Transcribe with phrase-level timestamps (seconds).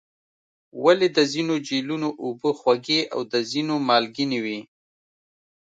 [0.83, 4.59] ولې د ځینو جهیلونو اوبه خوږې او د ځینو مالګینې وي؟